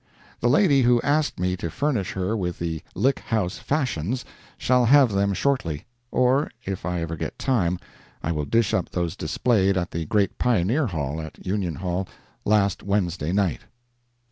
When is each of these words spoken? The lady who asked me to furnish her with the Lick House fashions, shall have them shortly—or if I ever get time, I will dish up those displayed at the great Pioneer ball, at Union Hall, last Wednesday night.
The 0.39 0.49
lady 0.49 0.81
who 0.81 0.99
asked 1.03 1.39
me 1.39 1.55
to 1.57 1.69
furnish 1.69 2.13
her 2.13 2.35
with 2.35 2.57
the 2.57 2.81
Lick 2.95 3.19
House 3.19 3.59
fashions, 3.59 4.25
shall 4.57 4.85
have 4.85 5.11
them 5.11 5.31
shortly—or 5.31 6.49
if 6.65 6.87
I 6.87 7.01
ever 7.01 7.15
get 7.15 7.37
time, 7.37 7.77
I 8.23 8.31
will 8.31 8.45
dish 8.45 8.73
up 8.73 8.89
those 8.89 9.15
displayed 9.15 9.77
at 9.77 9.91
the 9.91 10.07
great 10.07 10.39
Pioneer 10.39 10.87
ball, 10.87 11.21
at 11.21 11.45
Union 11.45 11.75
Hall, 11.75 12.07
last 12.45 12.81
Wednesday 12.81 13.31
night. 13.31 13.61